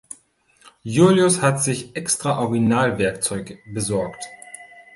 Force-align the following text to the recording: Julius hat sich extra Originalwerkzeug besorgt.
Julius 0.83 1.43
hat 1.43 1.61
sich 1.61 1.95
extra 1.95 2.39
Originalwerkzeug 2.39 3.59
besorgt. 3.71 4.25